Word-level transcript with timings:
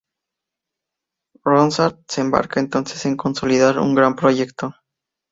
Ronsard 1.43 1.99
se 2.07 2.21
embarca 2.21 2.59
entonces 2.59 3.05
en 3.05 3.15
consolidar 3.15 3.77
un 3.77 3.93
gran 3.93 4.15
proyecto. 4.15 4.73